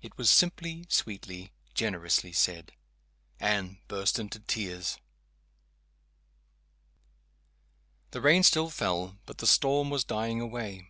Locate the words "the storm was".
9.36-10.04